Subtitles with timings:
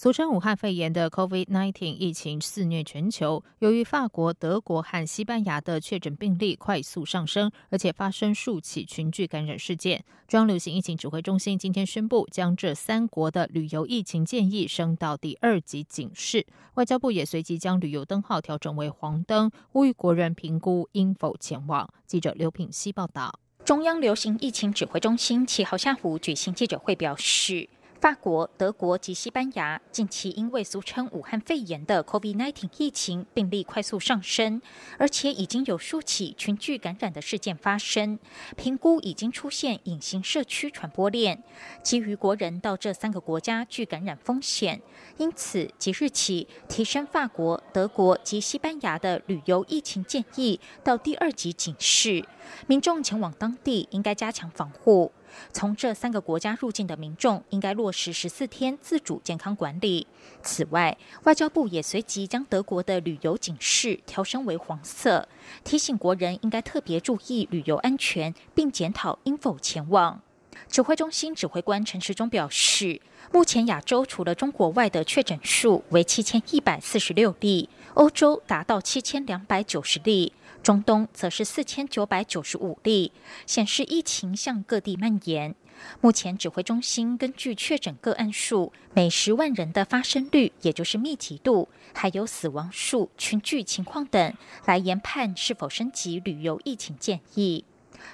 [0.00, 16.46] 俗称武汉肺炎的 COVID-19 疫情肆虐全球，由于法国、德国和西班牙的确诊病例快速上升，而且发生数起群聚感染事件，中央流行疫情指挥中心今天宣布，将这三国的旅游疫情建议升到第二级警示。
[16.74, 21.92] 外交部也随即将旅游灯号调整为黄灯，呼吁国人评估应否前往。
[22.06, 23.40] 记者刘品希报道。
[23.64, 27.68] 中央流行疫情指挥中心七号下午举行记者会，表示。
[28.00, 34.62] 法国、德国及西班牙近期因为俗称武汉肺炎的 COVID-19 疫情病例快速上升，
[34.98, 38.20] 而且已经有数起群聚感染的事件发生，
[38.56, 41.42] 评估已经出现隐形社区传播链，
[41.82, 44.80] 基于国人到这三个国家具感染风险，
[45.16, 52.24] 因此即日起提升法国、德国及西班牙的旅游疫情建议到第二级警示，
[52.68, 55.10] 民众前往当地应该加强防护。
[55.52, 60.06] 从这三个国家入境的民众应该落实十四天自主健康管理。
[60.42, 65.28] 此外，外交部也随即将德国的旅游警示调升为黄色，
[65.64, 70.20] 提醒国人应该特别注意旅游安全，并检讨应否前往。
[70.68, 73.00] 指挥中心指挥官陈时中表示，
[73.32, 80.32] 目前亚洲除了中国外的确诊数为七千一百四十六例，欧洲达到七千两百九十例。
[80.68, 83.10] 中东则是四千九百九十五例，
[83.46, 85.54] 显示疫情向各地蔓延。
[86.02, 94.34] 目前指挥中心根据确诊个案数、每十万人的发生率，也就是密集度，还有死亡数、群聚情况等，
[94.66, 97.64] 来研判是否升级旅游疫情建议。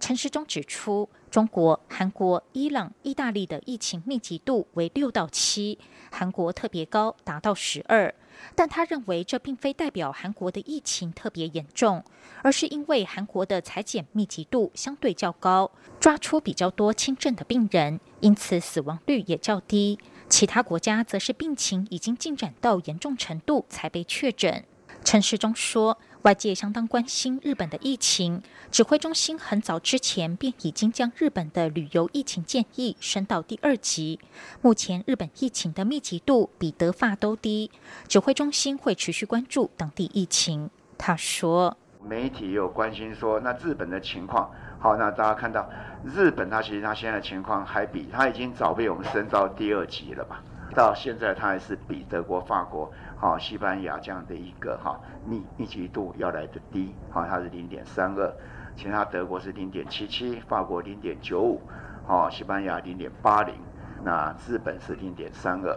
[0.00, 5.78] 陈时中指出，中国、韩国、伊朗、意大利的疫情密集度为六到七，
[6.10, 8.14] 韩国特别高，达到十二。
[8.54, 12.04] 但他认为，这并非代表韩国的疫情特别严重，
[12.42, 19.98] 而是因为韩国的裁剪密集度相对较高，抓出比较多轻症的病人，因此死亡率也较低。
[20.28, 24.64] 其他国家则是病情已经进展到严重程度才被确诊。
[25.04, 25.98] 陈世忠说。
[26.22, 28.42] 外界相当关心日本的疫情，
[28.72, 34.18] 指挥中心很早之前便已经将日本的旅游疫情建议升到第二级。
[34.60, 37.70] 目前日本疫情的密集度比德法都低，
[38.08, 40.68] 指挥中心会持续关注当地疫情。
[40.98, 45.70] 他说：“媒体有关心说，那日本的情况，好，那大家看到
[46.04, 50.42] 日本，它其实它现在的情况还比它已经早被我们升到第二级了吧？
[50.74, 52.90] 到现在它还是比德国、法国。”
[53.20, 54.96] 好，西班牙这样的一个哈
[55.26, 58.32] 密密集度要来的低，好，它是零点三二，
[58.76, 61.60] 其他德国是零点七七，法国零点九五，
[62.06, 63.56] 好，西班牙零点八零，
[64.04, 65.76] 那日本是零点三二，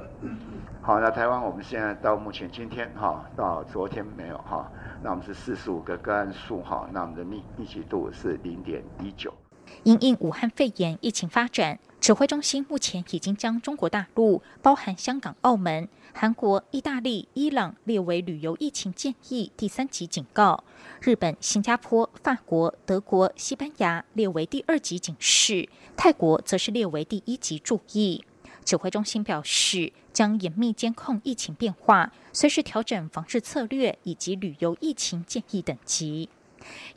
[0.83, 4.69] 好，那台湾我们现在到目前今天哈，到昨天没有哈，
[5.01, 9.33] 那我们是四十五个个案数哈，那我们的密密集度是零点一九。
[9.83, 15.87] 因应武汉肺炎疫情发展，指挥中心目前已经将中国大陆（包含香港、澳门）。
[16.13, 20.63] 韩国、意大利、伊朗列为旅游疫情建议第三级警告；
[21.01, 28.25] 日本、新加坡、法国、德国、西班牙列为第二级警示；泰国则是列为第一级注意。
[28.65, 36.29] 指挥中心表示，将严密监控疫情变化，随时调整防治策略以及旅游疫情建议等级。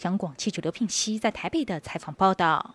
[0.03, 2.75] 央广记者刘聘熙在台北的采访报道。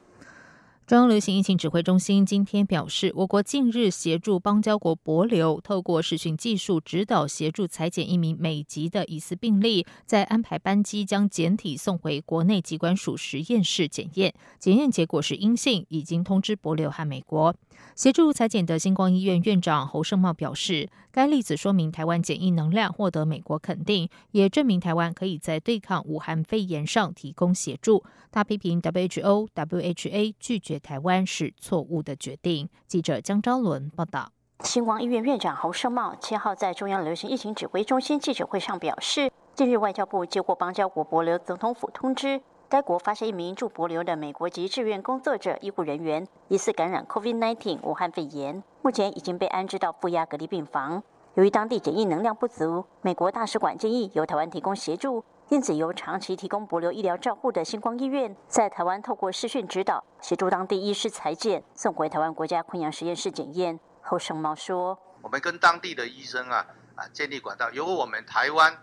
[0.89, 17.53] 中央流行疫情指挥中心今天表示，我国近日协助邦交国博流，透过视讯技术指导协助裁剪一名美籍的疑似病例，在安排班机将检体送回国内机关属实验室检验，检验结果是阴性，已经通知博流和美国。
[17.95, 28.03] 协助裁剪的星光医院院长侯胜茂表示，该例子说明台湾检疫能量获得美国肯定，也证明台湾可以在对抗武汉肺炎上提供协助。
[28.31, 32.69] 他批评 WHO、WHA 拒绝台湾是错误的决定。
[32.87, 34.31] 记者江昭伦报道。
[34.61, 42.41] 星光医院院长侯胜茂七号在中央流行疫情指挥中心记者会上表示，近日外交部接获邦交国博流总统府通知。
[42.67, 51.01] 该国发现一名驻博流的美国籍志愿工作者、医护人员疑似感染 COVID-19 武汉肺炎，目前已经被安置到负压隔离病房。
[51.35, 63.79] 由于当地检疫能量不足，美国大使馆建议由台湾提供协助，因此由长期提供博流医疗照护的星光医院在台湾透过视讯指导，协助当地医师裁剪，送回台湾国家昆阳实验室检验。
[64.01, 68.77] 后生茂说：“我们跟当地的医生啊啊建立管道，由我们台湾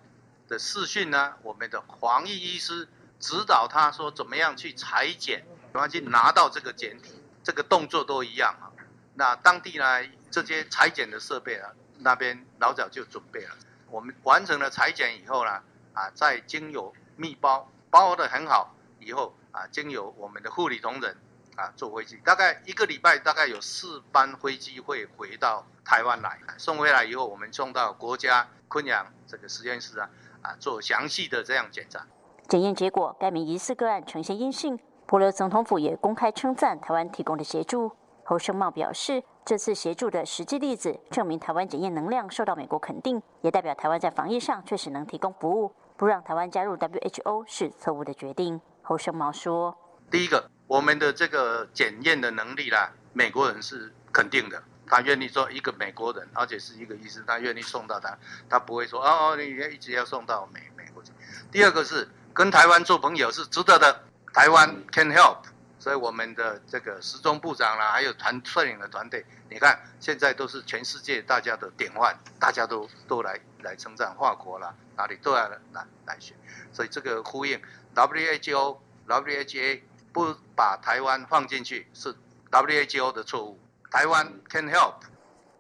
[0.48, 2.88] 的视讯呢，我们的防疫医师。”
[3.19, 5.42] 指导他说怎么样去裁剪
[5.72, 8.69] 怎么去拿到这个检体，这个动作都一样啊。
[9.14, 11.70] 那当地呢，这些裁剪的设备啊，
[12.00, 13.56] 那边老早就准备了。
[13.88, 15.62] 我们完成了裁剪以后呢，
[15.96, 21.16] 啊，再经由密包包的很好以后啊，经由我们的护理同仁
[21.56, 30.10] 啊坐飞机，大概一个礼拜，大概有四班飞机会回到台湾来，送回来以后，我们送到国家昆阳这个实验室啊
[30.43, 32.06] 啊做详细的这样检查。
[32.46, 34.78] 检验结果，该名疑似个案呈现阴性。
[35.06, 37.90] 博留总统府也公开称赞台湾提供的协助。
[38.25, 45.72] 侯生茂表示，这次协助的实际例子证明台湾检验能量受到美国肯定，也代表台湾在防疫上确实能提供服务。
[45.96, 48.60] 不让台湾加入 WHO 是错误的决定。
[48.82, 49.76] 侯生茂说
[50.10, 58.16] ：“第一个，我们的这个检验的能力啦，美国人是肯定的，他愿意做一个美国人，而且是一个医生，他愿意送到他，
[58.48, 61.10] 他不会说哦，你一直要送到美美国去。
[61.50, 64.02] 第二个是跟台湾做朋友是值得的，
[64.32, 65.38] 台湾 can help。”
[65.78, 75.58] 所以我们的这个时钟部长啦，还有团率领的团队，你看现在都是全世界大家的典范，大家都都来来称赞华国啦，哪里都要来
[76.06, 76.34] 来学。
[76.72, 77.60] 所以这个呼应
[77.94, 78.76] WHO、
[79.06, 79.80] WHA
[80.12, 82.14] 不把台湾放进去是
[82.50, 83.58] WHO 的错误。
[83.90, 84.94] 台湾 can help。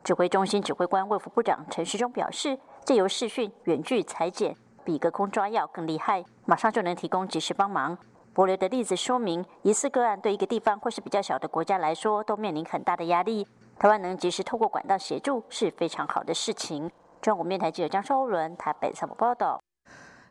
[0.04, 7.98] 指挥中心指挥官卫副部长陈时中表示，借由视讯远距裁剪，比隔空抓药更厉害，马上就能提供及时帮忙。
[8.32, 13.46] 博流的例子说明，疑似个案对一个地方或是比较小的国家来说，都面临很大的压力。
[13.78, 16.90] 台湾能及时透过管道协助，是非常好的事情。
[17.26, 19.60] 中国面台记者张超伦台北采访报道。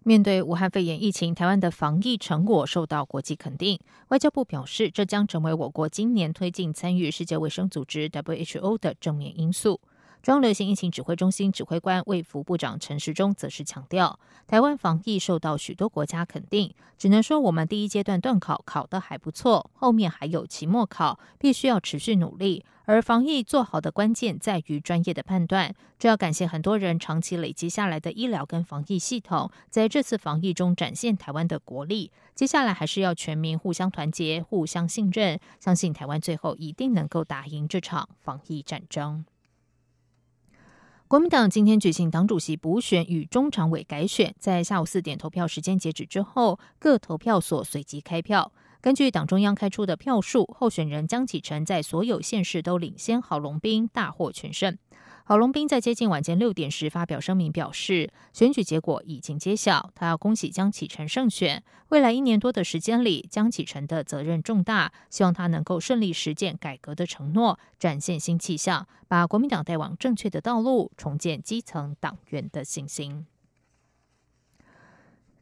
[0.03, 3.77] 面对武汉肺炎疫情，台湾的防疫成果受到国际肯定。
[4.07, 9.81] 外交部表示，这将成为我国今年推进参与世界卫生组织 （WHO） 的正面因素。
[10.25, 22.66] 中央流行疫情指挥中心指挥官卫福部长陈时中则是强调，台湾防疫受到许多国家肯定，只能说我们第一阶段段考考得还不错，后面还有期末考，必须要持续努力。
[22.86, 32.12] 而防疫做好的关键在于专业的判断，这要感谢很多人长期累积下来的医疗跟防疫系统，在这次防疫中展现台湾的国力。
[32.33, 39.24] 接下来还是要全民互相团结、互相信任，相信台湾最后一定能够打赢这场防疫战争。
[41.07, 48.52] 国民党今天举行党主席补选与中常委改选，在下午四点投票时间截止之后，各投票所随即开票。
[48.81, 54.75] 根据党中央开出的票数，候选人江启臣在所有县市都领先郝龙斌，大获全胜。
[55.27, 61.63] 郝龙斌在接近晚间六点时发表声明，表示选举结果已经揭晓，他要恭喜江启臣胜选。
[61.89, 73.25] 未来一年多的时间里，江启臣的责任重大，希望他能够顺利实践改革的承诺，展现新气象，把国民党带往正确的道路，重建基层党员的信心。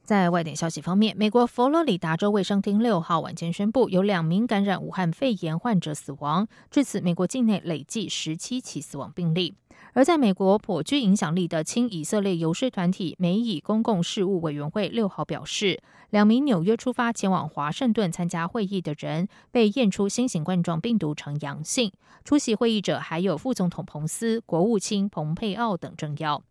[0.03, 9.55] 在外电消息方面，美国佛罗里达州卫生厅六号晚间宣布，有两名感染武汉肺炎患者死亡，至此美国境内累计十七起死亡病例。
[9.93, 21.91] 而在美国颇具影响力的亲以色列游说团体美以公共事务委员会六号表示，两名纽约出发前往华盛顿参加会议的人被验出新型冠状病毒呈阳性。
[22.25, 26.41] 出席会议者还有副总统彭斯、国务卿蓬佩奥等政要。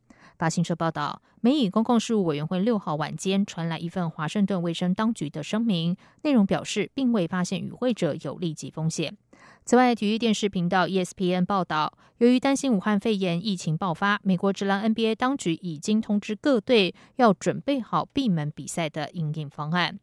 [0.42, 9.16] 法新社报道，美以公共事务委员会六号晚间传来一份华盛顿卫生当局的声明，内容表示并未发现与会者有立即风险。
[9.64, 20.00] 此外，体育电视频道 ESPN 报道，由于担心武汉肺炎疫情爆发，美国职篮 NBA 当局已经通知各队要准备好闭门比赛的应应方案。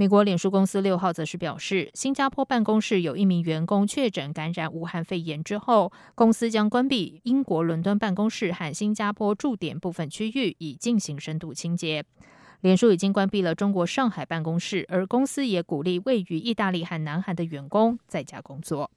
[0.00, 12.02] 美国脸书公司六号则是表示，新加坡办公室有一名员工确诊感染武汉肺炎之后，公司将关闭英国伦敦办公室和新加坡驻点部分区域，以进行深度清洁。
[12.62, 18.90] 脸书已经关闭了中国上海办公室，而公司也鼓励位于意大利和南韩的员工在家工作。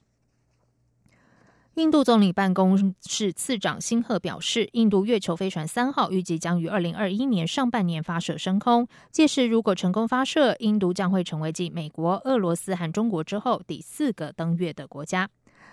[1.74, 8.86] 印度总理办公室次长辛赫表示，印度月球飞船三号预计将于二零二一年上半年发射升空。
[9.10, 15.28] 届时，如果成功发射，印度将会成为继美国、俄罗斯和中国之后第四个登月的国家。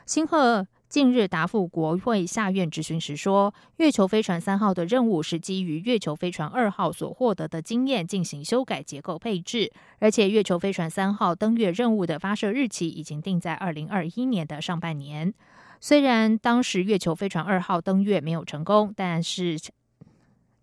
[0.08, 15.32] 辛赫近日答复国会下院质询时说，月球飞船三号的任务是基于月球飞船二号所获得的经验进行修改结构配置，而且月球飞船三号登月任务的发射日期已经定在二零二一年的上半年。
[15.84, 19.58] 虽然当时月球飞船二号登月没有成功，但是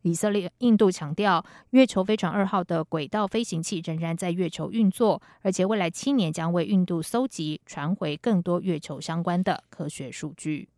[0.03, 10.69] 以色列、印度强调，月球飞船二号的轨道飞行器仍然在月球运作，而且未来七年将为印度搜集、传回更多月球相关的科学数据。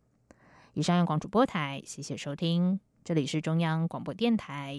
[0.73, 4.69] 以上，央广主播台，谢谢收听，这里是中央广播电台。